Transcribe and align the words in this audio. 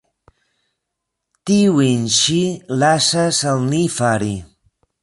Tiujn 1.49 2.09
ŝi 2.17 2.41
lasas 2.79 3.45
al 3.53 3.65
ni 3.71 3.85
fari. 3.99 4.37